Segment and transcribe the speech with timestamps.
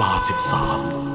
[0.00, 1.05] ลาสิบสาม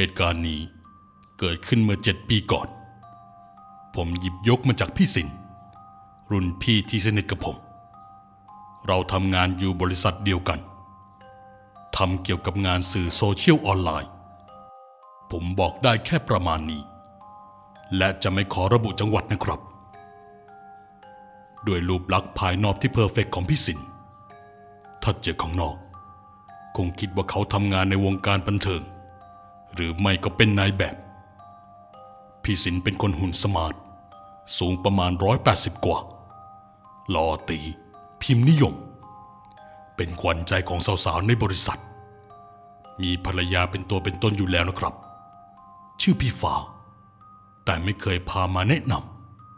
[0.00, 0.60] เหตุการณ์นี้
[1.38, 2.68] เกิดขึ้นเมื่อเจ็ดปีก่อน
[3.94, 5.28] ผมหยิบยกมาจากพี่สิน
[6.30, 7.56] รุ่นพี่ที่สนิทกับผม
[8.86, 10.60] เราทำงานอยู่บริษัทเดียวกัน
[11.96, 14.10] ทำเกี่ยวกับงานสื่อโซเชียลออนไลน์
[15.30, 16.82] ผมบอกได้แค่ประมาณนี้
[17.96, 19.60] และจะไม่ขอระบุจังหวัดนะครับ
[21.66, 23.78] ด้วยรูปลักษณ์ภายนอกที่ perfect ของพี่สิน
[25.02, 25.76] ถ้าเจอของนอก
[26.76, 28.82] คงคิดว่าเขาทำงานในวงการบันเทิง
[29.74, 30.96] หรือไม่ก็เป็นนายแบบ
[32.42, 33.74] พี่สินเป็นคนหุ่นสมาร์ท
[34.58, 35.12] สูงประมาณ
[35.48, 35.98] 180 กว่า
[37.10, 37.60] หล่อตี
[38.22, 38.74] พิมพ์นิยม
[39.96, 41.80] เป็นขวัญใจของสาวๆในบริษัท
[43.02, 44.94] มีภรรยาเป็นตัวเป็นตนอยู่แล้วนะครับ
[46.00, 46.54] ชื่อพี่ฟ้า
[47.64, 48.94] แต่ไม่เคยพามาแนะน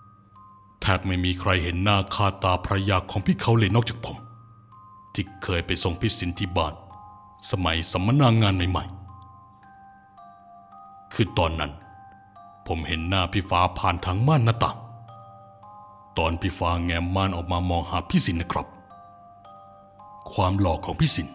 [0.09, 4.17] ำแทบไม่มีใครเห็นหน้าคาตาภรรยาของพี่เขาเลยนอกจากผม
[5.15, 6.75] ที่เคยไปส่งพี่สินที่บ้าน
[7.51, 9.00] สมัยสัมมนางานใหม่ๆ
[11.13, 11.73] คือตอนนั้น
[12.67, 14.79] ผมเห็นหน้าพี่ฟ้าผ่านทางม่านหน้าต่าง
[16.19, 18.67] ตอนพี่ฟ้าแง้มม่านออกมามองหาพี่สินนะครับ
[20.33, 21.29] ความหล่อของพี่สิน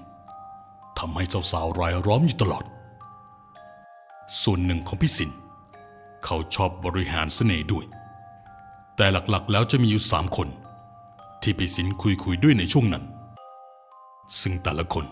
[0.97, 2.63] ทำให้เจ้าสาวรายล้อมอยู่ตลอด
[4.41, 5.29] ส่วนหนึ่งของพี่สิน
[6.25, 7.85] เขาชอบบริหารเสน่ห์ด้วย
[8.95, 10.47] แต่หลักๆแล้วจะมีอยู่สามคน
[11.41, 13.03] ที่พี่สินคุยคุยๆด้วยในช่วงนั้น
[14.41, 15.05] ซึ่งแต่ละคน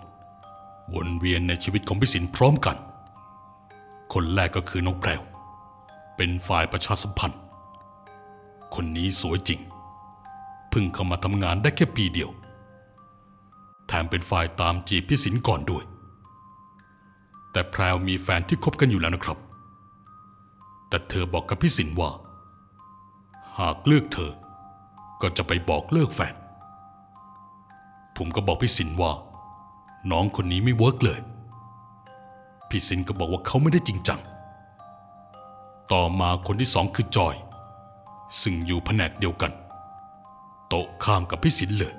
[0.93, 2.77] วนเวียนในชีวิตของพี่สินพร้อมกัน
[4.13, 5.21] คนแรกก็คือนกแพรว
[6.17, 7.39] เป็นฝ่ายประชาสัมพันธ์
[8.75, 9.59] คนนี้สวยจริง
[10.69, 12.29] เพิ่งเข้ามาทำงานได้แค่ปีเดียว
[13.87, 15.83] แถมเป็นฝ่ายตามจีบพี่สินก่อนด้วย
[17.51, 19.37] แต่แพรวมีแฟนที่คบกันอยู่แล้วนะครับ
[20.89, 22.09] แต่เธอบอกกับพี่สินว่า
[23.59, 24.31] หากเลือกเธอ
[25.21, 26.35] ก็จะไปบอกเลิกแฟน
[28.17, 29.11] ผมก็บอกพี่สินว่า
[30.11, 31.19] น้องคนนี้ไม่ work เลย
[32.73, 34.21] พี่สินก็บอกว่าเขาไม่ได้จริงจัง
[35.91, 37.35] ต่อมาคนที่สองคือจอย
[38.41, 39.51] ซึ่งอยู่แผนกเดียวกัน
[40.67, 41.93] โต๊ะข้างกับพี่สินเลย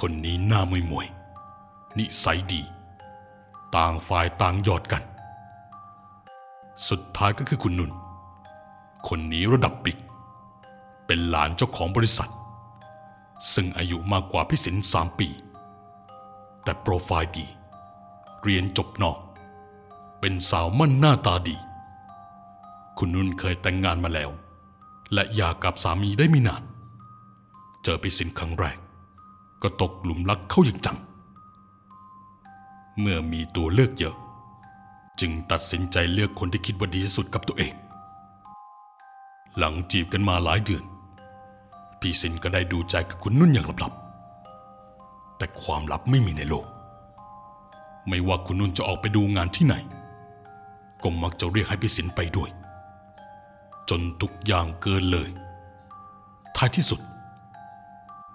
[0.00, 1.06] คนนี้หน้าหมวยหมวย
[1.98, 2.62] นิสัยดี
[3.76, 5.02] ต่างฝ่ายต่างยอดกัน
[6.88, 7.92] สุดท้ายก็คือคุณนุ่น
[9.08, 9.98] คนนี้ระดับปิก
[11.06, 12.30] เป็นหลานเจ้าของบริษัท
[13.54, 15.28] ซึ่งอายุมากกว่าพี่สินสามปี
[16.62, 17.46] แต่โปรไฟล์ดี
[18.42, 19.18] เรียนจบนอก
[20.20, 21.56] เป็นสาวมั่นหน้าตาดี
[22.98, 24.30] คุณนุ่นเคยแต่งงานมาแล้ว
[25.14, 26.62] และหย่ากับสามีได้ไม่นาน
[27.82, 28.78] เจอพี่สินครั้งแรก
[29.62, 30.98] ก็ตกหลุมรักเขาอย่างจัง
[33.00, 34.16] เมื่อมีตัวเลือกเยอะ
[35.20, 37.72] จึงตัดสินใจเลือกคนที่คิดว่าดีที่สุดกับตัวเอง
[39.58, 40.84] หลังจีบกันมาหลายเดือน
[42.00, 46.66] พี่สินก็ได้ดูใจกับคุณนุ่นอย่างลับๆ แต่ความลับไม่มีในโลก
[48.08, 49.74] ไม่ว่าคุณนุ่นจะออกไปดูงานที่ไหน
[51.02, 52.50] ก็มักจะเรียกให้พี่สินไปด้วย
[53.90, 55.28] จนทุกอย่างเกินเลย
[56.56, 57.00] ท้ายที่สุด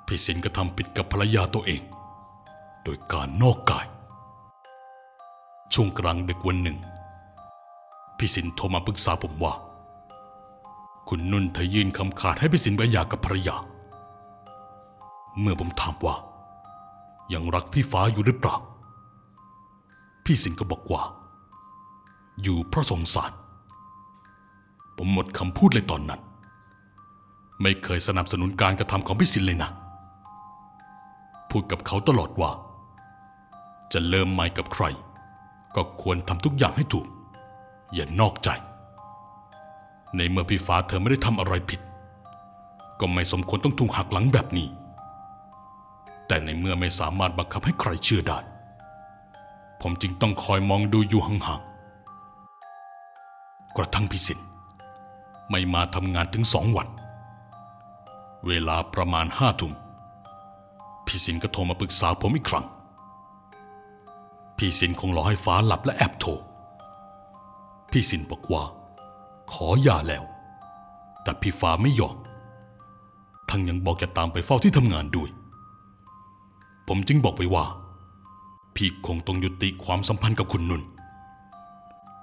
[0.08, 1.82] พี่สินก็ทำผิดกับภรรยาตัวเอง
[2.84, 3.86] โดยการนอกกาย
[5.74, 6.78] ช่วงกลางดึกวันหนึ่ง
[8.18, 9.54] พี่สินโทรมาปรึกษาผมว่า
[11.10, 13.56] คุณนุ่นเธอยื่นคำขาดให้พี่สินไปหย่ากับภรรยา
[15.40, 16.16] เมื่อผมถามว่า
[17.34, 18.56] ยังรักพี่ฟ้าอยู่หรือเปล่า
[20.26, 21.04] พี่สินก็บอกว่า
[22.42, 23.32] อยู่เพราะสงสาร
[24.98, 26.22] ผมหมดคำพูดเลยตอนนั้น
[27.62, 29.70] ไม่เคยสนับสนุนการกระทำของพี่สินเลยนะ
[31.50, 32.52] พูดกับเขาตลอดว่า
[33.94, 34.86] จะเริ่มใหม่กับใคร
[35.76, 37.08] ก็ควรทำทุกอย่างให้ถูก
[37.94, 38.50] อย่านอกใจ
[40.16, 41.82] ในเมื่อพี่ฟ้าเธอไม่ได้ทำอะไรผิด
[43.00, 44.68] ก็ไม่สมควรต้องถูกหักหลังแบบนี้
[46.28, 48.40] แต่ในเมื่อไม่สามารถบังคับให้ใครเชื่อได้
[49.82, 51.73] ผมจึงต้องคอยมองดูอยู่ห่างๆ
[53.78, 54.40] กระทั่งพีสิน
[55.50, 56.88] ไม่มาทำงานถึงสองวัน
[58.48, 59.74] เวลาประมาณห้าทุ่ม
[61.06, 62.66] พี่สินก็โทรมาปรึกษาผมอีกครั้ง
[64.58, 66.32] พี่สินคงรอให้ฟ้าหลับและแอบโทร
[67.92, 68.64] พี่สินบอกว่า
[69.54, 70.24] ขอหย่าแล้ว
[71.24, 72.16] แต่พี่ฟ้าไม่ยอม
[73.50, 75.30] ทั้งยังบอกจะตามไปเฝ้าที่ทำงานด้วย
[76.88, 77.66] ผมจึงบอกไปว่า
[78.76, 80.82] พี่คงต้องยุติความสัมพันธ์กับคุณนุ่น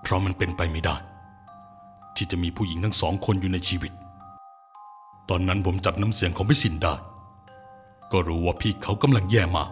[0.03, 0.97] เพราะมันเป็นไปไม่ได้
[2.21, 3.93] ที่จะมีผู้หญิงทั้งสองคนอยู่ในชีวิต
[5.29, 6.95] ตอนนั้นผมจับน้ำเสียงของพี่สินได้
[8.13, 9.71] ก็รู้ว่าพี่เขากำลังแย่มาก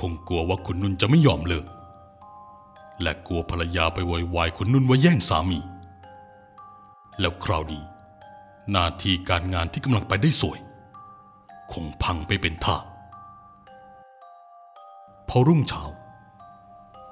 [0.00, 1.66] คงกลัวว่าคุณนุ่นจะไม่ยอมเลิก
[3.02, 5.60] และกลัวภรรยาไปโวยวายคุณนุ่นว่าแย่งสามี
[7.20, 7.82] แล้วคราวนี้
[8.70, 10.58] หน้าที่การงานที่กำลังไปได้สวย
[11.72, 12.76] คงพังไปเป็นท่า
[15.28, 15.82] พอรุ่งเช้า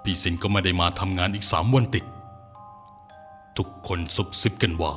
[0.03, 2.05] พี่สินก็ไม่ได้มาทำงานอีกสามวันติด
[3.57, 4.93] ทุกคนซุบซิบกันว่า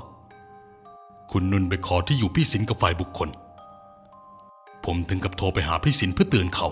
[1.32, 3.30] คุณนุ่นไปขอที่อยู่พี่สินกับฝ่ายบุคคล
[4.86, 6.68] ผมถึงกับโทรไปหาพี่สินเพื่อเตือนเขา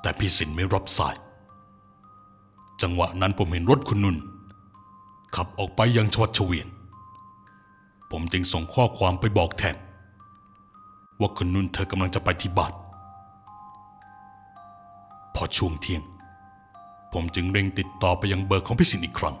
[0.00, 1.14] แต่พี่สินไม่รับสาย
[2.82, 4.16] จังหวะนั้นผมเห็นรถคุณนุ่น
[5.36, 6.68] ขับออกไปยังชวัดเฉวียน
[8.10, 9.76] ผมจึงส่งข้อความไปบอกแทน
[11.20, 12.72] ว่าคุณนุ่นเธอกำลังจะไปที่บ้าน
[15.34, 16.02] พอช่วงเที่ยง
[17.12, 19.36] ผมจึงเร่งติดต่อไปยังเบอร์ของพี่สินอีกครั้ง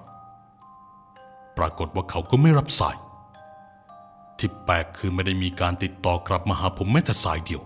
[1.58, 2.96] ปรากฏว่าเขาก็ไม่รับสาย
[4.38, 7.62] ที่แปลกคือไม่ได้มีการติดต่อกลับมาหาผมแม้แต่สายเดียว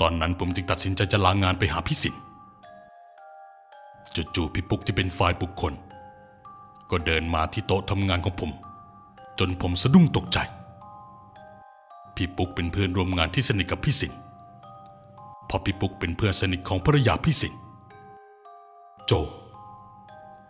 [0.00, 2.14] ตอนนั้นผมจึงตัดสินใจจะลางานไปหาพี่สิน
[4.34, 5.72] จู่ๆพี่ปุ๊กที่เป็นฝ่ายบุคคล
[6.90, 8.50] ก็เดินมาที่โต๊ะทำงานของผม
[9.38, 10.38] จนผมสะดุ้งตกใจ
[12.14, 14.12] พี่ปุ๊กเป็นเพื่อนร่วมงานที่สนิทกับพี่สิน
[15.46, 17.52] เพราะพี่ปุ๊กเป็นเพื่อนสนิทของภรรยาพี่สิน
[19.06, 19.12] โจ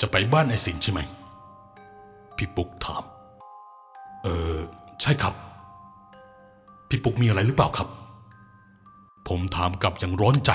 [0.01, 1.01] จะไปบ้านไอ้สินใช่ไหม
[2.37, 3.03] พี่ปุ๊กถาม
[4.23, 4.57] เออ
[5.01, 5.35] ใช่ครับ
[6.89, 7.89] พี่ปุ๊กมีอะไรหรือเปล่าครับ
[9.29, 10.51] ผมถามกลับอย่างร้อนใจ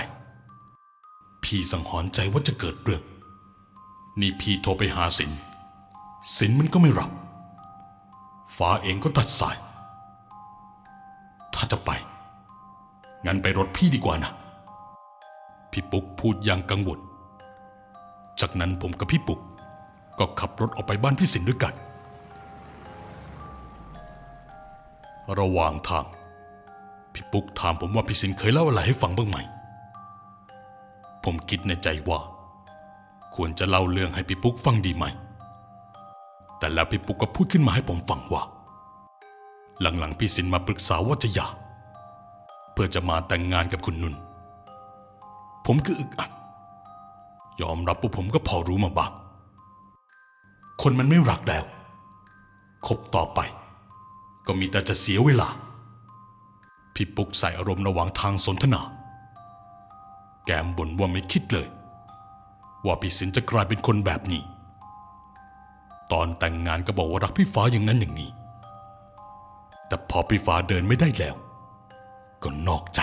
[1.44, 3.04] พี่สังหรณ์ใจว่าจะเกิดเรื่อง
[4.20, 5.32] นี่พี่โทรไปหาสิน
[6.38, 7.12] สินมันก็ไม่รับ
[8.58, 9.58] ฟ้าเองก็ตัดสาย
[11.54, 11.92] ถ้าจะไป
[13.26, 14.32] งั้นไปรถพี่ดีกว่านะ
[15.72, 17.00] พี่ปุ๊กพูดอย่างกังวล
[18.42, 19.40] จากนั้นผมกับพี่ปุ๊ก
[20.20, 21.74] ก็ขับรถออกไปบ้านพี่สินด้วยกัน
[25.40, 26.06] ระหว่างทาง
[27.14, 29.38] พี่ปุ๊กถามผมว่าพี่สินเคยเล่าอะไรให้ฟังบ้างไหม
[31.24, 32.20] ผมคิดในใจว่า
[33.36, 35.06] ควรจะเล่าเรื่องให้พี่ปุ๊กฟังดีไหม
[36.60, 38.44] แต่แล้วพี่ปุ๊กก็พูดขึ้นมาให้ผมฟังว่า
[39.82, 41.48] หลังๆพี่สินมาปรึกษาว่าจะหย่า
[42.74, 44.16] เพื่อจะมาแต่งงานกับคุณนุ่น
[45.66, 46.32] ผมก็อึกอัก
[47.62, 49.12] ยอมรับว่าผมก็พอรู้มาบ้าง
[50.82, 51.64] คนมันไม่รักแล้ว
[52.88, 53.40] คบต่อไป
[54.48, 55.50] ก็มีแต่จะเสียเวลา
[56.94, 58.82] พี่ปุ๊กใส่อารมณ์ระหว่างทางสนทนา
[60.46, 61.68] แกมบ่นว่าไม่คิดเลย
[62.86, 64.42] ว่าพี่สินจะกลายเป็นคนแบบนี้
[66.12, 68.30] ตอนแต่งงานก็บอกว่ารักพี่ฟ้าอย่างนั้นอย่างนี้
[69.88, 71.36] แต่พอพี่ฟ้าเดินไม่ได้แล้ว
[72.44, 73.00] ก็นอกใจ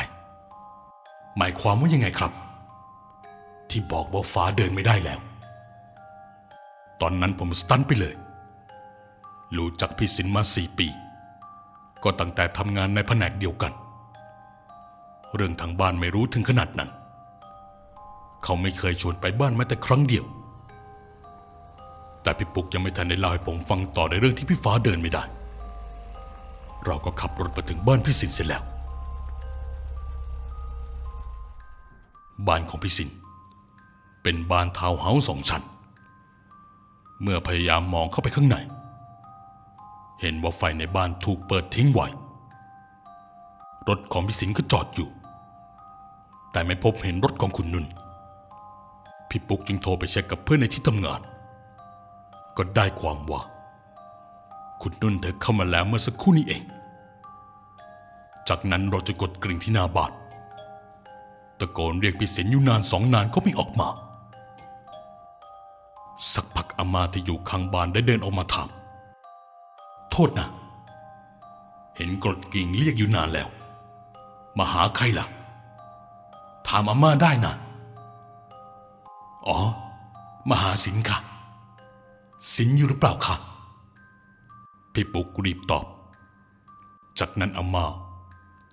[1.37, 2.32] หมายความว่ายังไงครับ
[3.70, 5.19] ที่บอกว่าฟ้าเดินไม่ได้แล้ว
[7.00, 8.14] ตอนนั้นผมสตันไปเลย
[9.56, 10.87] รู้จักพี่สินมาสี่ปี
[12.02, 13.73] ก็ตั้งแต่ทำงานในแผนกเดียวกัน
[15.35, 16.91] เรื่องทางบ้านไม่รู้ถึงขนาดนั้น
[18.44, 20.25] เขาไม่เคยชวนไปบ้านแม้แต่ครั้งเดียว
[22.23, 25.25] แต่พี่ปุกยังไม่ทันได้เล่าให้ผมฟังต่อในเรื่องที่พี่ฟ้าเดินไม่ได้
[26.87, 28.63] เราก็ขับรถมาถึงบ้านพี่สินเสร็จแล้ว
[32.46, 33.08] บ้านของพี่สิน
[34.22, 35.63] เป็นบ้านทาวน์เฮาส์สองชั้น
[37.23, 38.56] เมื่อพยายามมองเข้าไปข้างใน
[40.21, 42.06] เห็นว่าไฟในบ้านถูกเปิดทิ้งไว้
[43.89, 45.09] รถของพี่สินก็จอดอยู่
[46.53, 47.87] แต่ไม่พบเห็นรถของคุณนุ่น
[49.29, 51.21] พี่ปุ๊กจึงโทรไปเช็คกับเพื่อนในที่ทำงาน
[52.56, 53.43] ก็ได้ความว่า
[54.83, 56.63] คุณนุ่นเธอเข้ามาแล้วเมื่อสักครู่นี้เอง
[58.49, 60.13] จากนั้นเราจะกดกริ่งที่หน้าบ้าน
[61.59, 63.89] ตะโกนเรียกพี่สินอยู่นานสองนานก็ไม่ออกมา
[66.33, 68.69] สักพักอามาที่อยู่ข้างบ้านได้เดินออกมาถาม
[70.11, 70.49] โทษนะ
[71.97, 73.49] เห็นกรดกิ่งเรียกอยู่นานแล้ว
[74.59, 75.27] มาหาใครล่ะ
[76.69, 77.55] ถามอาม่าได้นะ
[79.49, 79.59] อ๋อ
[80.49, 81.19] มาหาสินค่ะ
[82.55, 83.37] สินอยู่หรือเปล่าคะ
[84.93, 85.87] พี่ปุ๊กรีบตอบ
[87.19, 87.87] จากนั้นอาม่า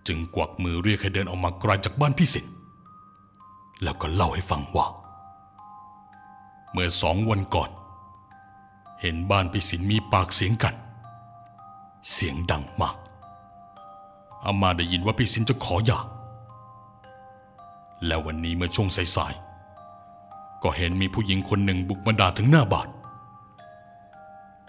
[0.07, 2.45] จึงกวักมือเรียกให้เดินออกมาไกลจากบ้านพี่สิน
[3.83, 4.85] แล้วก็เล่าให้ฟังว่า
[6.71, 7.69] เมื่อสองวันก่อน
[9.01, 10.75] เห็นบ้านพี่สินมีปากเสียงกัน
[12.11, 12.95] เสียงดังมาก
[14.45, 15.99] อามาได้ยินว่าพี่สินจะขอหย่า
[18.05, 22.87] แล้ววันนี้เมื่อช่วงสายๆก็เห็นมีผู้หญิงคนหนึ่งบุกมาด่าถึงหน้าบ้าน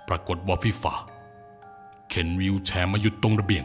[0.08, 0.94] ปรากฏว่าพี่ฝ่า
[2.08, 3.64] เข็นวิวแชร์มาหยุดตรงระเบียง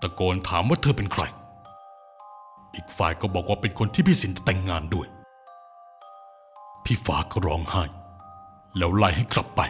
[0.00, 1.22] ตะโกนถามว่าเธอเป็นใคร
[2.74, 5.06] อีกฝ่ายก็บอกว่าเป็นคนที่พี่สินจะแต่งงานด้วย
[6.84, 7.84] พี่ฟ้าก็ร้องไห้
[8.76, 9.60] แล้วไล่ให้กลับไป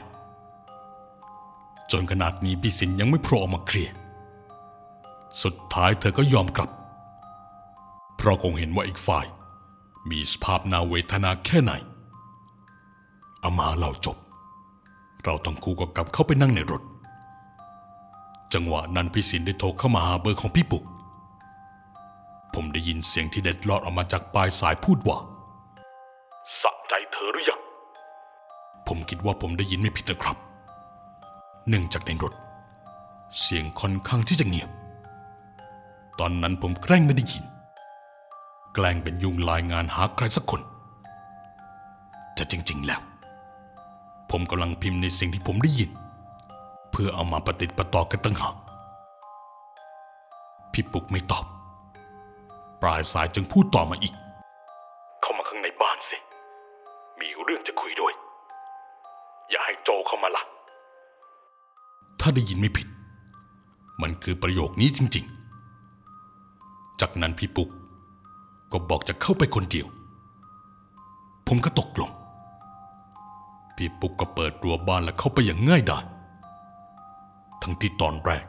[1.91, 3.95] จนขนาดนี้พี่สินยังไม่โผล่ออกมาเคลียร์
[5.43, 6.71] สุดท้ายเธอก็ยอมกลับ
[8.17, 9.27] เพราะคงเห็นว่าอีกฝ่าย
[10.11, 11.73] มีสภาพนาเวทนาแค่ไหน
[13.43, 14.17] อามาเล่าจบ
[15.23, 16.83] เราทั้งคู่ก็กลับเข้าไปนั่งในรถ
[18.55, 20.85] จังหวะนั้นพี่สินได้โทรเข้ามาหาเบอร์ของพี่ปุก
[22.55, 25.19] ผมได้ยินเสียงที่เด็ดลอดออกมาจากปลายสายพูดว่า
[28.87, 30.37] ผมคิดว่าผมได้ยินไม่ผิดนะครับ
[31.69, 32.35] เนื่องจากในรถ
[33.41, 34.71] เสียงค่อนข้างที่จะเงียบ
[36.19, 37.45] ตอนนั้นผมแกล้งไม่ได้ยิน
[38.75, 40.61] แกล้งเป็นยุงรายงานหาใครสักคน
[42.39, 43.01] จะจริง ๆ แล้ว
[44.31, 45.91] ผมกำลังพิมพ์ในสิ่งที่ผมได้ยิน
[46.91, 48.55] เพื่อเอามาประติดประต่อกันตั้งหาก
[50.73, 51.45] พี่ปุกไม่ตอบ
[52.83, 54.15] ปลายสายจึงพูดต่อมาอีก
[60.25, 60.45] มาละ
[62.21, 62.89] ถ้าได้ยินไม่ผิด
[64.03, 65.25] มันคือประโยคนี้จริง
[66.13, 67.69] ๆ จากนั้นพี่ปุก
[68.73, 69.87] ก็บอกจะเข้าไปคนเดียว
[71.47, 72.11] ผมก็ตกลง
[73.77, 76.05] พี่ปุกก็เปิดรั้วบ้านและเข้าไปอย่างง่ายดาย
[77.63, 78.45] ทั้งที่ตอนแรก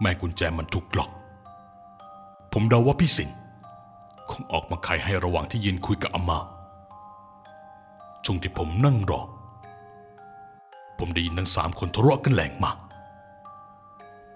[0.00, 1.10] แม่กุญแจมันถูกล็อก
[2.52, 3.30] ผมเดาว่าพี่สิน
[4.30, 6.38] คงออกมาไขให้ระหว่างที่ยืนคุยกับอามา
[8.24, 9.20] ช่วงที่ผมนั่งรอ
[11.00, 12.76] ผมได้ยินทั้งสามคนทะเลาะกันแรงมาก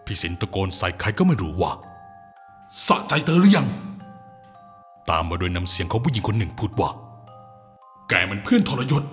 [0.05, 1.73] พี่สินตะโกนใส่ใครก็ไม่รู้ว่า
[2.87, 3.69] สะใจเธอหรือยัง
[5.11, 6.91] ตามมาโดยน้ำเสียงของผู้หญิงคนหนึ่งพูดว่า
[8.09, 9.05] แกมันเพื่อนทรยศ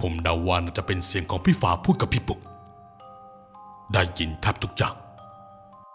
[0.00, 2.40] ผมเดาว่าน่าจะเป็นเสียงของพี่ฟ้าพูดกับพี่ปุก
[3.92, 4.94] ได้ยินแทบทุกอย่าง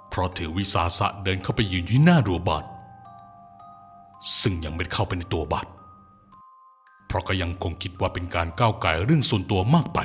[0.10, 2.66] เพราะถือวิสาสะเดินเข้าไปยืนที่หน้ารั้วบาน
[4.42, 5.68] ซึ่งยังไม่เข้าไปในตัวบาน
[7.08, 10.00] เพราะก็ยังคงคิดว่าเป็นการก้าวไก่เรื่องส่วนตัวมากไป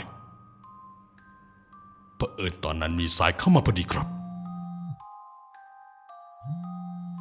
[2.17, 4.09] เผอิญตอนนั้นมีสายเข้ามาพอดีครับ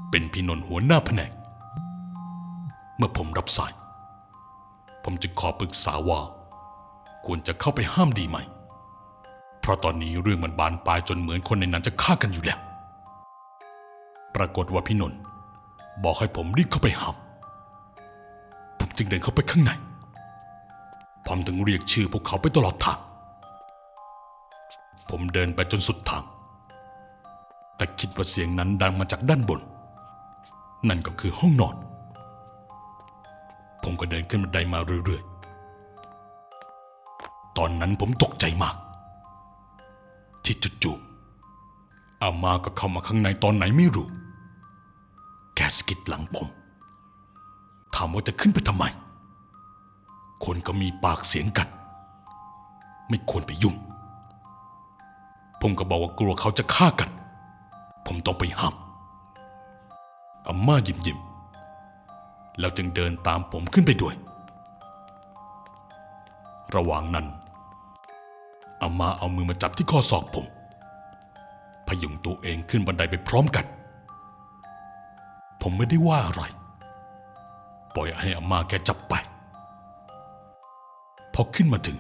[0.10, 1.32] เป็นพี่นนท์หัวหน้าแผนก
[2.98, 3.72] เมื่อผมรับสาย
[5.04, 6.20] ผมจึงขอปรึกษาว่า
[7.26, 8.38] ควรจะเข้าไปห้ามดีไหม
[9.60, 12.60] เพราะตอนนี้เรื่องมันบานปลายจนเหมือนคนในนั้นจะฆ่ากันอยู่แล้ว
[14.36, 15.20] ปรากฏว่าพี่นนท์
[16.04, 17.16] บอกให้ผมรีบเข้าไปห้าม
[18.98, 19.72] จึงเดินเข้าไปข้างใน
[21.28, 23.00] ผมถึงเรียกชื่อพวกเขาไปตลอดทาง
[25.10, 26.24] ผมเดินไปจนสุดทาง
[27.76, 29.62] แต่คิดว่าเสียงนั้นดังมาจากด้านบน
[30.90, 31.76] นั่นก็คือห้องนอน
[33.84, 38.76] ผมก็เดินขึ้นบันไดมาเรื่อยๆ ตอนนั้นผมตกใจมาก
[40.44, 44.08] ที่จู่ๆอามาก็เข้ามาข้างในตอนไหนไม่รู้
[45.56, 48.86] แกสกิดหลังผมามว่าจะขึ้นไปทำไม
[50.46, 51.68] คนก็มีปากเสียงกัน
[53.10, 53.76] ไม่ควรไปยุ่ง
[55.62, 57.10] ผมก็บอกว่ากลัวเขาจะฆ่ากัน
[58.06, 58.76] ผมต้องไปห้าม
[60.48, 61.20] อาม่ายิ้มยิ้ม
[62.60, 64.16] แล้วจึงเดินตามผมขึ้นไปด้วย
[66.76, 67.26] ระหว่างนั้น
[68.82, 70.46] อาม่าเอามือมาจับที่ข้อศอกผม
[71.88, 73.66] พยุงตัวเองขึ้นบันไดไปพร้อมกัน
[75.62, 76.44] ผมไม่ได้ว่าอะไร
[78.02, 79.14] ล่อยให้อาม่าแกจับไป
[81.34, 81.98] พอขึ้นมาถึง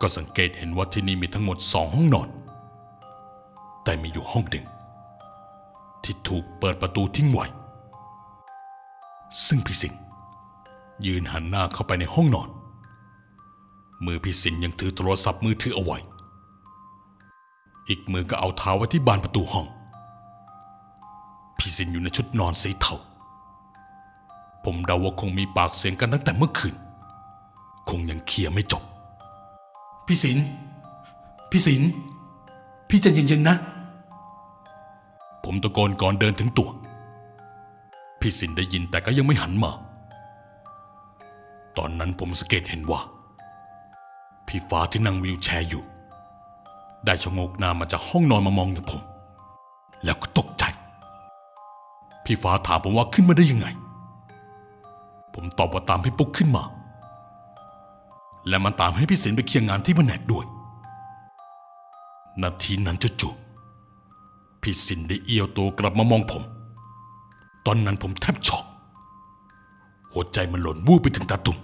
[0.00, 2.28] ก็สังเกตเห็นว่าที่นี่มีทั้งหมดสองห้องนอน
[3.84, 4.66] แต่มีอยู่ห้องหนึ่ง
[6.04, 7.46] ที่ถูกเปิดประตูทิ้งไว้
[9.46, 9.94] ซึ่งพี่สิน
[11.06, 12.48] ยืนหันหน้าเข้าไปในห้องนอน
[14.04, 15.98] มือพี่สินยังถือโทรศัพท์มือถือเอาไว้
[17.88, 19.66] อีกมือก็เอาเท้าไว้ที่บานประตูห้อง
[21.58, 22.94] พี่สินอยู่ในชุดนอนสีเทา
[24.64, 26.74] ผมเดาว่าคงมีปากเสียงกันตั้งแต่เมื่อคืน
[27.88, 28.82] คงยังเคลียร์ไม่จบ
[30.06, 30.38] พี่สิน
[31.50, 31.82] พี่สิน
[32.88, 33.56] พี่ใจเย็นๆนะ
[35.44, 36.68] ผมตะโกนก่อนเดินถึงตัว
[38.20, 39.70] พี่สินได้ยินแต่ก็ยังไม่หันมา
[41.76, 43.00] ตอนนั้นผมสังเกตเห็นว่า
[44.46, 45.82] พี่ฟ้าที่นั่งวีลแชร์อยู่
[47.04, 49.02] ได้ชะงกหน้ามาจากห้องนอนมามองอย่างผม
[50.04, 50.64] แล้วก็ตกใจ
[52.24, 53.66] พี่ฟ้าถามผมว่าขึ้นมาได้ยังไง
[55.34, 56.64] ผมตอบว่าตามพี่ปุ๊กขึ้นมา
[58.48, 60.44] และมันตามให้พี่สินไปเคลียร์งานที่แผนกด้วย
[62.42, 66.42] นาทีนั้นจู่ๆพี่สินได้เอี้ยวตัวกลับมามองผม
[67.66, 68.64] ตอนนั้นผมแทบช็อก
[70.12, 71.58] หัวใจมันหล่นวูบไปถึงตาตุ่ม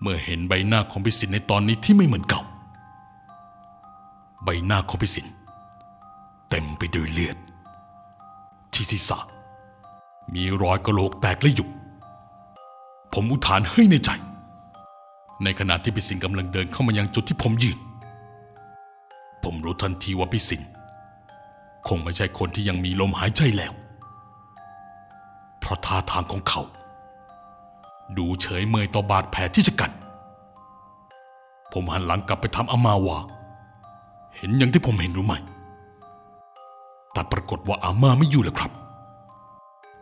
[0.00, 2.42] เมื่อเห็นใบหน้าของพี่สินในตอนนี้ที่ไม่เหมือนเก่า
[4.44, 5.26] ใบหน้าของพี่สิน
[6.48, 7.36] เต็มไปด้วยเลือด
[8.72, 9.18] ที่ศีรษะ
[10.34, 11.68] มีรอยกระโหลกแตกและยุบ
[13.12, 14.10] ผมอุทานเฮ้ยในใจ
[15.44, 17.78] ในขณะที่พี่สินกำลังเดินเข้ามายังจุดที่ผมยืน
[19.44, 20.62] ผมรู้ทันทีว่าพี่สิน
[21.88, 23.72] คงไม่ใช่คนที่ยังมีลมหายใจแล้ว
[25.58, 26.62] เพราะท่าทางของเขา
[28.18, 29.92] ดูเฉยเมยต่อบาดแผลที่จะกัน
[31.72, 33.18] ผมหันหลังกลับไปถามอามาวา
[34.36, 35.38] เห็นอย่างที่ผมเห็นหรือไม่
[37.12, 38.72] แต่ปรากฏว่าอาม่าไม่อยู่แล้วครับ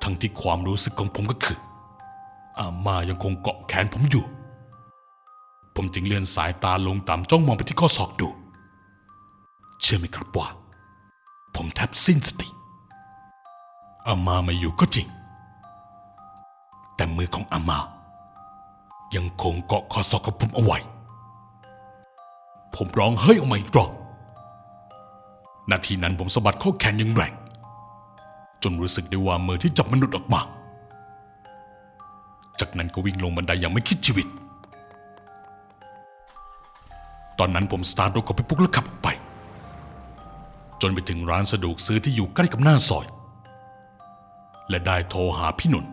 [0.02, 1.58] ทั้งที่ความรู้สึกของผมก็คือ
[2.60, 4.24] อาม่ายังคงเกาะแขนผมอยู่
[5.74, 8.28] ผมจึงเลื่อนสายตาลงต่ำจ้องมองไปที่ข้อศอกดู
[9.80, 10.48] เชื่อไหมครับว่า
[11.54, 12.48] ผมแทบสิ้นสติ
[14.06, 15.06] อาม่าไม่อยู่ก็จริง
[16.96, 17.78] แต่มือของอาม่า
[19.16, 20.78] ยังคงเกาะข้อศอกของผมเอาไว้
[22.74, 23.90] ผมร้องเฮ้ยออกมาอีกรอบ
[25.70, 27.34] นาทีนั้นผมสะบัดข้อแขนอยังแรง
[28.62, 30.40] จนรู้สึกได้ว่ามือที่จับมันหลุดออกมา
[32.60, 34.26] จากนั้นก็วิ่งลงบันไดอย่างไม่คิดชีวิต
[37.38, 39.08] ตอนนั้นผมสตาร์ทรถกับพี่ปุ๊กแล้วขับออกไป
[40.80, 43.06] จนไปถึงร้านสะดวกซื้อที่อยู่ใกล้กับหน้าซอย
[44.68, 45.90] และได้โทรหาพี่นนท์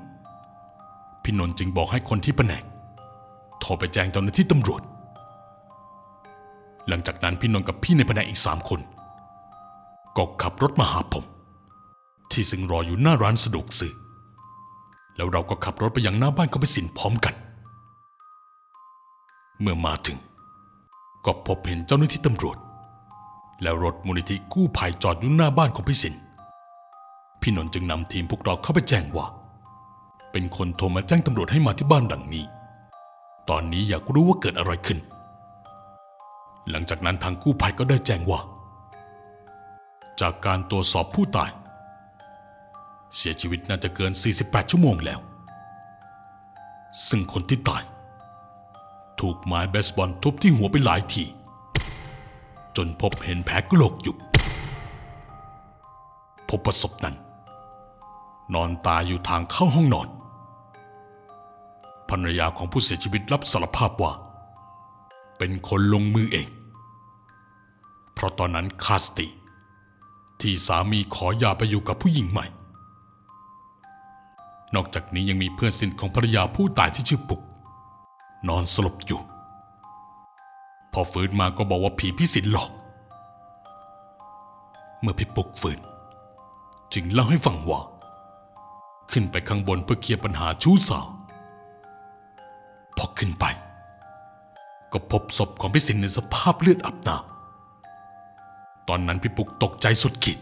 [1.23, 2.63] พี่นนท์จึงบอกให้คนที่แผนก
[3.59, 4.81] โทรไปแจ้งเจ้าหน้าที่ตำรวจ
[6.87, 8.79] หลังจากนั้นพี่นนท์กับพี่ในแผนกอีกสามคน
[10.17, 11.23] ก็ขับรถมาหาผม
[12.31, 13.93] ที่ซึ่งรออยู่หน้าร้านสะดวกซื้อ
[15.15, 17.33] แล้วเราก็ขับรถไปยังหน้าบ้านของพี่สินพร้อมกัน
[19.61, 20.17] เมื่อมาถึง
[21.25, 22.57] ก็พบเห็นเจ้าหน้าที่ตำรวจ
[23.61, 26.15] แล้วรถมูลนิธิกู้ภัยจอดอยู่หน้าบ้านของพี่สิน
[27.41, 29.25] พี่นนท์จึงนำทีมพวกเราเข้าไปแจ้งว่า
[30.31, 32.45] เป็นคนโทรมาแจ้งตำรวจให้มาที่บ้านหลังนี้
[33.49, 34.99] ตอนนี้อยากรู้ว่าเกิดอะไรขึ้น
[36.69, 38.39] หลังจากนั้นทางกู้ภัยก็ได้แจ้งว่า
[40.21, 41.49] จากการตรวจสอบผู้ตาย
[43.17, 45.19] เสียชีวิตน่าจะเกิน 48 ชั่วโมงแล้ว
[47.09, 47.83] ซึ่งคนที่ตาย
[49.19, 51.23] ถูกไม้เบสบอลทุบที่หัวไปหลายที
[52.75, 54.17] จนพบเห็นแผลกระโหลกยุบ
[56.49, 57.15] พบประสบนั้น
[58.53, 60.07] นอนตายอยู่ทางเข้าห้องนอน
[62.09, 64.13] ภรรยาของผู้เสียชีวิตรับสารภาพว่า
[65.37, 66.47] เป็นคนลงมือเอง
[68.13, 69.27] เพราะตอนนั้นขาสติ
[70.41, 72.45] ที่สามีขอหย่าไปอยู่กับผู้หญิงใหม่
[74.75, 77.41] นอกจากนี้ยังมีเพื่อนสนิทของภรรยาผู้ตายที่ชื่อปุก
[78.49, 79.21] นอนสลบอยู่
[80.93, 82.71] พอฟื้นมาก็บอกว่าผีพี่สินหลอก
[85.01, 85.79] เมื่อพี่ปุกฟื้น
[86.93, 87.79] จึงเล่าให้ฟังว่า
[89.11, 91.07] ขึ้นไปข้างบนเพื่อเคลียร์ปัญหาชู้สาว
[92.97, 93.45] พอขึ้นไป
[94.91, 97.17] ก็พบศพของพี่สินในสภาพเลือดอับหนา
[98.87, 100.39] ตอนนั้นพี่ปุกตกใจสุดขีด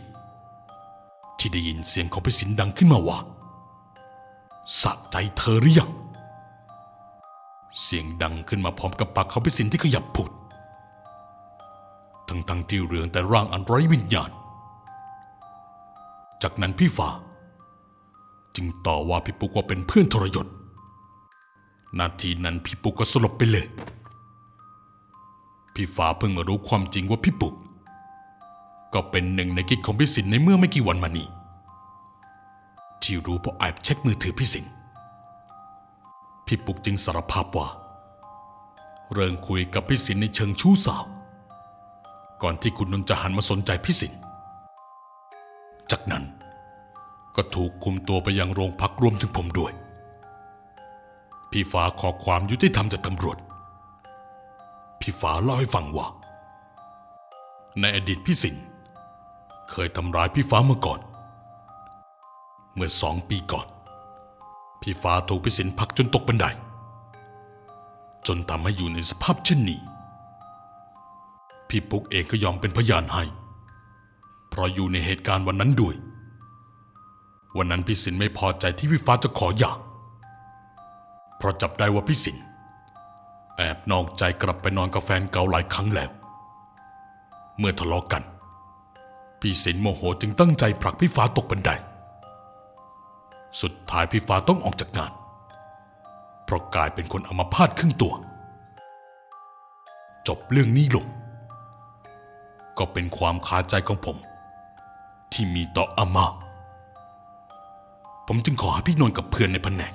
[1.38, 3.18] ที่ได้ยินเสียงของพี่สินดังขึ้นมาว่า
[4.82, 5.92] สะใจเธอหรือยัง
[7.82, 10.32] เสียงดังขึ้นมาพร้อมกับปากเของพี่สินที่ขยับพูด
[12.30, 14.32] ทั้งทั้งๆที่เรืองแต่ร่างอันไร้วิญญาณ
[16.44, 17.10] จากนั้นพี่ฟ้า
[18.56, 20.48] จึงต่อว่าพี่ปุกว่าเป็นเพื่อนทรยศ
[22.00, 23.66] นาทีนั้นพี่ปุกก็สลบไปเลย
[25.74, 27.54] พี่ฟ้าเพิ่งมารู้ความจริงว่าพี่ปุก
[28.94, 31.28] ก็เป็นหนึ่งในกิ๊กของพี่สินในเมื่อไม่กี่วันมานี้
[33.04, 34.66] ที่รู้เพราะแอบเช็คมือถือพี่สิน
[36.46, 37.68] พี่ปุกจึงสารภาพว่า
[39.14, 41.04] เริ่มคุยกับพี่สินในเชิงชู้สาว
[42.42, 44.14] ก่อนที่คุณนนท์จะหันมาสนใจพี่สิน
[45.92, 46.24] จากนั้น
[47.36, 49.72] ก็ถูกคุมตัวไปยังโรงพักรวมถึงผมด้วย
[51.52, 53.38] พี่ฟ้าขอความยุติธรรมจากตำรวจ
[55.00, 56.08] พี่ฟ้าเล่าให้ฟังว่า
[57.80, 58.56] ในอดีตพี่สิน
[59.70, 61.00] เคยทำร้ายพี่ฟ้าเมื่อก่อน
[62.76, 63.68] เมื่อสองปีก่อน
[64.82, 66.46] พี่ฟ้าถูกพี่สินผลักจนตกบันได
[68.28, 69.80] จนทำให้อยู่ในสภาพเช่นนี้
[71.70, 73.24] พี่ปุ๊กเองก็ยอมเป็นพยานให้
[74.50, 75.96] เพราะอยู่ในเหตุการณ์วันนั้นด้วย
[77.58, 79.72] วันนั้นพี่สินไม่พอใจที่พี่ฟ้าจะขอหย่า
[81.38, 82.38] เพราะจับได้ว่าพี่สิน
[83.58, 86.10] แอบนอกใจกลับไปนอนกับแฟนเก่าหลายครั้งแล้ว
[87.58, 88.24] เมื่อทะเลาะกัน
[89.42, 91.72] พี่สินโมโหจึงตั้งใจผลักพี่ฟ้าตกบันได
[93.62, 95.12] สุดท้ายพี่ฟ้าต้องออกจากงาน
[96.46, 98.14] เพราะกลายเป็นคนอมพาตครึ่งตัว
[100.28, 101.06] จบเรื่องนี้ลง
[102.78, 104.18] ก็เป็นความคาใจของผม
[105.32, 106.26] ที่มีต่ออามา
[108.28, 109.94] ผมจึงขอให้พี่นนท์กับเพื่อนในแผนก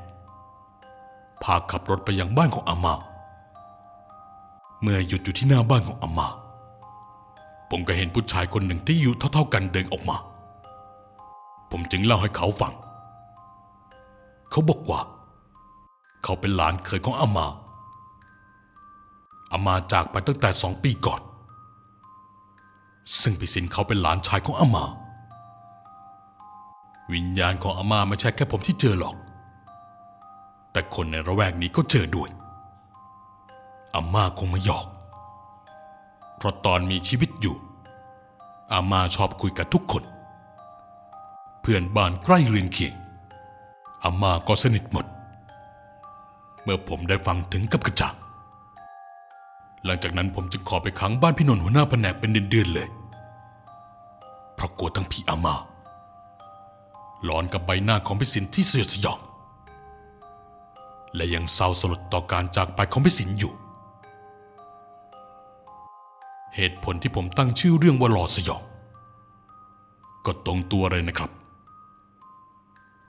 [1.43, 2.95] พาขับรถไปยังบ้านของอามา
[4.83, 6.29] เมื่อหยุดอยู่ที่หน้าบ้านของอามา
[7.71, 10.17] ผมก็เห็นผู้ชายคนหนึ่งที่อายู่เท่าๆกันเดินออกมา
[11.71, 12.73] ผมจึงเล่าให้เขาฟัง
[14.51, 15.01] เขาบอกว่า
[16.23, 17.47] เขาเป็นหลานเคยของอามา
[19.53, 21.21] อามาจากไปตั้งแต่สองปีก่อน
[23.21, 24.85] ซึ่งพี่สินเขาเป็นหลานชายของอามา
[27.13, 29.15] วิญญาณของอามาไม่ใช่แค่ผมที่เจอหรอก
[30.73, 32.31] แต่คนในระแวกนี้ก็เจอด้วย
[33.95, 34.87] อาม่าคงไม่หยอก
[36.37, 37.57] เพราะตอนมีชีวิตอยู่
[38.73, 40.05] อาม่าชอบคุยกับทุกคน
[41.61, 42.95] เพื่อนบ้านใกล้เรือนเคียง
[44.05, 45.07] อาม่าก็สนิทหมด
[46.63, 48.15] เมื่อผมได้ฟังถึงกับกระจ่าง
[49.85, 52.89] หลังจากนั้นผมจึงขอไปค้างบ้านพี่นนท์หัวหน้าแผนกเป็นเดือนๆเลย
[54.55, 55.55] เพราะกลัวทั้งพี่อาม่า
[57.25, 59.19] หลอนกับใบหน้าของพี่สินที่สยดสยอง
[61.15, 63.53] และยังเศร้าสลดต่อการจากไปของพี่สินอยู่
[66.55, 68.63] เหตุผลที่ผมตั้งชื่อเรื่องว่าหลอดสยอง
[70.27, 71.31] ก็ตรงตัวเลยนะครับ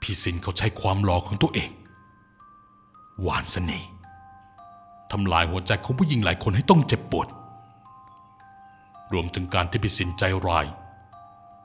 [0.02, 1.70] พี่สินเขาใช้ความหล่อของตัวเอง
[3.22, 3.88] หวานเสน่ห์
[5.12, 7.28] ทำลายหัวใจของผู้หญิงหลายคนให้ต้องเจ็บปวด
[9.14, 10.66] รวมถึงการที่พี่สินใจร้าย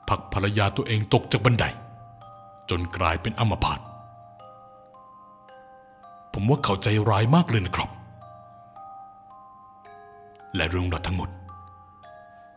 [0.07, 1.65] ผลักภรรยาตัวเองตกจากบันได
[2.69, 3.79] จนกลายเป็นอัมพาต
[6.33, 7.89] ผมว่าเขาใจร้ายมากเลยนะครับ
[10.55, 11.29] และเรื่องราวทั้งหมด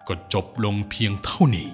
[0.09, 1.69] ก็จบลงเพียงเท่านี้